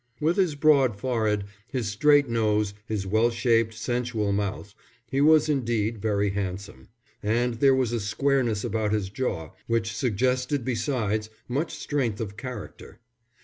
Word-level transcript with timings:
With 0.19 0.37
his 0.37 0.55
broad 0.55 0.99
forehead, 0.99 1.43
his 1.67 1.87
straight 1.87 2.27
nose, 2.27 2.73
his 2.87 3.05
well 3.05 3.29
shaped, 3.29 3.75
sensual 3.75 4.31
mouth, 4.31 4.73
he 5.11 5.21
was 5.21 5.47
indeed 5.47 6.01
very 6.01 6.31
handsome; 6.31 6.87
and 7.21 7.59
there 7.59 7.75
was 7.75 7.91
a 7.91 7.99
squareness 7.99 8.63
about 8.63 8.91
his 8.93 9.09
jaw 9.11 9.51
which 9.67 9.95
suggested 9.95 10.65
besides 10.65 11.29
much 11.47 11.75
strength 11.77 12.19
of 12.19 12.35
character. 12.35 12.99